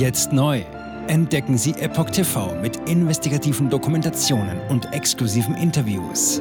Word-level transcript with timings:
Jetzt 0.00 0.32
neu. 0.32 0.62
Entdecken 1.08 1.58
Sie 1.58 1.72
Epoch 1.72 2.08
TV 2.08 2.54
mit 2.62 2.88
investigativen 2.88 3.68
Dokumentationen 3.68 4.58
und 4.70 4.90
exklusiven 4.94 5.54
Interviews. 5.54 6.40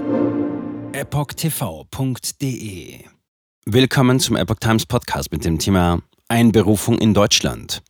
EpochTV.de 0.94 2.30
Willkommen 3.66 4.22
zum 4.22 4.38
Epoch 4.38 4.60
Times 4.62 4.86
Podcast 4.86 5.34
mit 5.34 5.44
dem 5.44 5.60
Thema 5.60 6.02
Einberufung 6.30 7.00
in 7.00 7.14
Deutschland. 7.14 7.84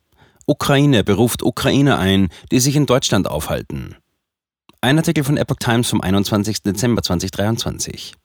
Ukraine 0.47 1.03
beruft 1.03 1.43
Ukrainer 1.43 1.99
ein, 1.99 2.29
die 2.51 2.59
sich 2.59 2.75
in 2.75 2.87
Deutschland 2.87 3.27
aufhalten. 3.27 3.95
Ein 4.81 4.97
Artikel 4.97 5.23
von 5.23 5.37
Epoch 5.37 5.57
Times 5.59 5.87
vom 5.87 6.01
21. 6.01 6.63
Dezember 6.63 7.03
2023. 7.03 8.15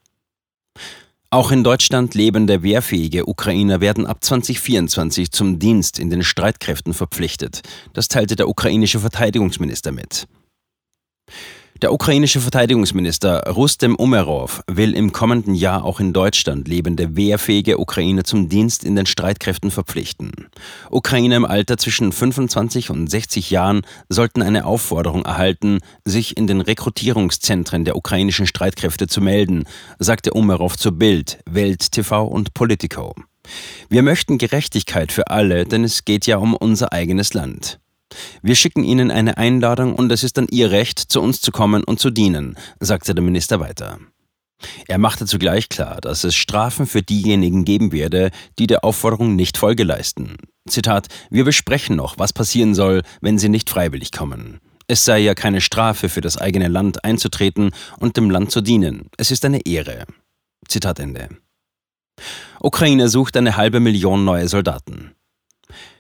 Auch 1.35 1.51
in 1.51 1.65
Deutschland 1.65 2.15
lebende 2.15 2.63
wehrfähige 2.63 3.29
Ukrainer 3.29 3.81
werden 3.81 4.07
ab 4.07 4.23
2024 4.23 5.33
zum 5.33 5.59
Dienst 5.59 5.99
in 5.99 6.09
den 6.09 6.23
Streitkräften 6.23 6.95
verpflichtet. 6.95 7.63
Das 7.93 8.07
teilte 8.07 8.37
der 8.37 8.49
ukrainische 8.49 9.01
Verteidigungsminister 9.01 9.91
mit. 9.91 10.29
Der 11.83 11.93
ukrainische 11.93 12.41
Verteidigungsminister 12.41 13.51
Rustem 13.51 13.97
Umerov 13.97 14.63
will 14.71 14.95
im 14.95 15.11
kommenden 15.11 15.55
Jahr 15.55 15.85
auch 15.85 15.99
in 15.99 16.13
Deutschland 16.13 16.69
lebende 16.69 17.17
wehrfähige 17.17 17.79
Ukrainer 17.79 18.23
zum 18.23 18.49
Dienst 18.49 18.85
in 18.85 18.95
den 18.95 19.07
Streitkräften 19.07 19.73
verpflichten. 19.73 20.33
Ukrainer 20.91 21.37
im 21.37 21.45
Alter 21.45 21.77
zwischen 21.77 22.13
25 22.13 22.91
und 22.91 23.09
60 23.09 23.51
Jahren 23.51 23.83
sollten 24.09 24.41
eine 24.41 24.67
Aufforderung 24.67 25.25
erhalten, 25.25 25.81
sich 26.05 26.37
in 26.37 26.47
den 26.47 26.61
Rekrutierungszentren 26.61 27.85
der 27.85 27.97
ukrainischen 27.97 28.47
Streitkräfte 28.47 29.09
zu 29.09 29.21
melden, 29.21 29.65
sagte 29.99 30.33
Umerov 30.33 30.77
zu 30.77 30.93
Bild, 30.93 31.41
Welt 31.45 31.91
TV 31.91 32.25
und 32.25 32.55
Politico. 32.55 33.15
Wir 33.89 34.03
möchten 34.03 34.39
Gerechtigkeit 34.39 35.11
für 35.11 35.29
alle, 35.29 35.67
denn 35.67 35.83
es 35.83 36.05
geht 36.05 36.27
ja 36.27 36.37
um 36.39 36.55
unser 36.55 36.93
eigenes 36.93 37.35
Land. 37.35 37.81
Wir 38.43 38.55
schicken 38.55 38.85
Ihnen 38.85 39.11
eine 39.11 39.37
Einladung 39.37 39.95
und 39.95 40.13
es 40.13 40.23
ist 40.23 40.37
dann 40.37 40.47
Ihr 40.51 40.71
Recht, 40.71 40.99
zu 40.99 41.21
uns 41.21 41.41
zu 41.41 41.51
kommen 41.51 41.85
und 41.85 41.99
zu 41.99 42.11
dienen, 42.11 42.57
sagte 42.81 43.15
der 43.15 43.25
Minister 43.25 43.61
weiter. 43.61 43.99
Er 44.87 44.99
machte 44.99 45.27
zugleich 45.27 45.69
klar, 45.69 46.01
dass 46.01 46.25
es 46.25 46.35
Strafen 46.35 46.87
für 46.87 47.03
diejenigen 47.03 47.65
geben 47.65 47.93
werde, 47.93 48.31
die 48.59 48.67
der 48.67 48.85
Aufforderung 48.85 49.37
nicht 49.37 49.57
Folge 49.57 49.85
leisten. 49.85 50.37
Zitat: 50.69 51.09
Wir 51.31 51.45
besprechen 51.45 51.97
noch, 51.97 52.19
was 52.19 52.33
passieren 52.33 52.75
soll, 52.75 53.03
wenn 53.21 53.39
sie 53.39 53.49
nicht 53.49 53.69
freiwillig 53.69 54.13
kommen. 54.13 54.61
Es 54.87 55.05
sei 55.05 55.21
ja 55.21 55.35
keine 55.35 55.61
Strafe 55.61 56.09
für 56.09 56.21
das 56.21 56.37
eigene 56.37 56.69
Land 56.69 57.05
einzutreten 57.05 57.71
und 57.99 58.17
dem 58.17 58.31
Land 58.31 58.51
zu 58.51 58.61
dienen. 58.61 59.09
Es 59.17 59.31
ist 59.31 59.45
eine 59.45 59.65
Ehre. 59.67 60.05
Zitat 60.69 60.99
Ende. 60.99 61.29
Ukraine 62.61 63.09
sucht 63.09 63.37
eine 63.37 63.57
halbe 63.57 63.81
Million 63.81 64.25
neue 64.25 64.49
Soldaten. 64.49 65.15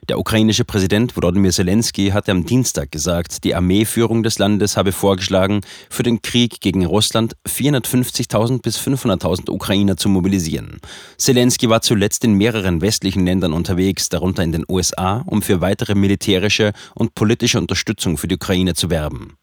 Der 0.08 0.18
ukrainische 0.18 0.66
Präsident 0.66 1.16
Wladimir 1.16 1.50
Zelensky 1.50 2.10
hatte 2.10 2.30
am 2.30 2.44
Dienstag 2.44 2.92
gesagt, 2.92 3.42
die 3.42 3.54
Armeeführung 3.54 4.22
des 4.22 4.38
Landes 4.38 4.76
habe 4.76 4.92
vorgeschlagen, 4.92 5.62
für 5.88 6.02
den 6.02 6.20
Krieg 6.20 6.60
gegen 6.60 6.84
Russland 6.84 7.36
450.000 7.48 8.60
bis 8.60 8.78
500.000 8.78 9.50
Ukrainer 9.50 9.96
zu 9.96 10.10
mobilisieren. 10.10 10.78
Zelensky 11.16 11.70
war 11.70 11.80
zuletzt 11.80 12.22
in 12.24 12.34
mehreren 12.34 12.82
westlichen 12.82 13.24
Ländern 13.24 13.54
unterwegs, 13.54 14.10
darunter 14.10 14.42
in 14.42 14.52
den 14.52 14.64
USA, 14.68 15.22
um 15.26 15.40
für 15.40 15.62
weitere 15.62 15.94
militärische 15.94 16.72
und 16.94 17.14
politische 17.14 17.58
Unterstützung 17.58 18.18
für 18.18 18.28
die 18.28 18.34
Ukraine 18.34 18.74
zu 18.74 18.90
werben. 18.90 19.38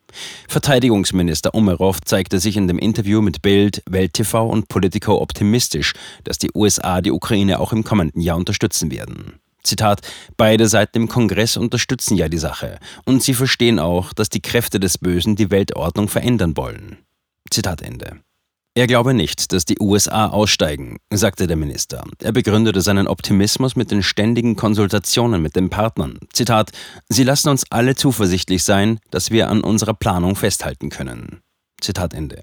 Verteidigungsminister 0.47 1.55
Umerov 1.55 2.01
zeigte 2.01 2.39
sich 2.39 2.55
in 2.55 2.67
dem 2.67 2.77
Interview 2.77 3.21
mit 3.21 3.41
Bild, 3.41 3.81
Welt 3.89 4.13
TV 4.13 4.47
und 4.47 4.67
Politico 4.67 5.19
optimistisch, 5.21 5.93
dass 6.23 6.37
die 6.37 6.51
USA 6.53 7.01
die 7.01 7.11
Ukraine 7.11 7.59
auch 7.59 7.73
im 7.73 7.83
kommenden 7.83 8.21
Jahr 8.21 8.37
unterstützen 8.37 8.91
werden. 8.91 9.39
Zitat, 9.63 10.01
beide 10.37 10.67
Seiten 10.67 10.97
im 10.97 11.07
Kongress 11.07 11.57
unterstützen 11.57 12.15
ja 12.17 12.29
die 12.29 12.37
Sache 12.37 12.79
und 13.05 13.21
sie 13.21 13.33
verstehen 13.33 13.79
auch, 13.79 14.13
dass 14.13 14.29
die 14.29 14.41
Kräfte 14.41 14.79
des 14.79 14.97
Bösen 14.97 15.35
die 15.35 15.51
Weltordnung 15.51 16.07
verändern 16.07 16.57
wollen. 16.57 16.97
Zitat 17.49 17.81
Ende. 17.81 18.21
Er 18.73 18.87
glaube 18.87 19.13
nicht, 19.13 19.51
dass 19.51 19.65
die 19.65 19.79
USA 19.81 20.27
aussteigen, 20.27 20.97
sagte 21.11 21.45
der 21.45 21.57
Minister. 21.57 22.05
Er 22.23 22.31
begründete 22.31 22.79
seinen 22.79 23.07
Optimismus 23.07 23.75
mit 23.75 23.91
den 23.91 24.01
ständigen 24.01 24.55
Konsultationen 24.55 25.41
mit 25.41 25.57
den 25.57 25.69
Partnern. 25.69 26.19
Zitat, 26.31 26.71
Sie 27.09 27.23
lassen 27.23 27.49
uns 27.49 27.65
alle 27.69 27.95
zuversichtlich 27.95 28.63
sein, 28.63 28.99
dass 29.09 29.29
wir 29.29 29.49
an 29.49 29.59
unserer 29.59 29.93
Planung 29.93 30.37
festhalten 30.37 30.89
können. 30.89 31.41
Zitat 31.81 32.13
Ende. 32.13 32.41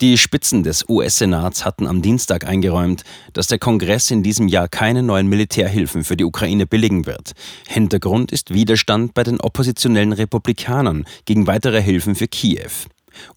Die 0.00 0.18
Spitzen 0.18 0.64
des 0.64 0.88
US-Senats 0.88 1.64
hatten 1.64 1.86
am 1.86 2.02
Dienstag 2.02 2.46
eingeräumt, 2.46 3.04
dass 3.32 3.46
der 3.46 3.60
Kongress 3.60 4.10
in 4.10 4.24
diesem 4.24 4.48
Jahr 4.48 4.66
keine 4.66 5.04
neuen 5.04 5.28
Militärhilfen 5.28 6.02
für 6.02 6.16
die 6.16 6.24
Ukraine 6.24 6.66
billigen 6.66 7.06
wird. 7.06 7.32
Hintergrund 7.68 8.32
ist 8.32 8.52
Widerstand 8.52 9.14
bei 9.14 9.22
den 9.22 9.40
oppositionellen 9.40 10.12
Republikanern 10.12 11.04
gegen 11.26 11.46
weitere 11.46 11.80
Hilfen 11.80 12.16
für 12.16 12.26
Kiew. 12.26 12.72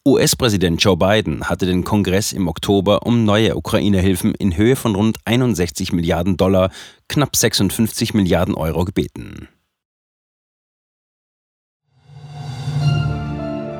US-Präsident 0.03 0.81
Joe 0.83 0.97
Biden 0.97 1.47
hatte 1.47 1.67
den 1.67 1.83
Kongress 1.83 2.33
im 2.33 2.47
Oktober 2.47 3.05
um 3.05 3.23
neue 3.23 3.55
Ukraine-Hilfen 3.55 4.33
in 4.33 4.57
Höhe 4.57 4.75
von 4.75 4.95
rund 4.95 5.19
61 5.25 5.93
Milliarden 5.93 6.37
Dollar, 6.37 6.71
knapp 7.07 7.35
56 7.35 8.15
Milliarden 8.15 8.55
Euro 8.55 8.83
gebeten. 8.83 9.47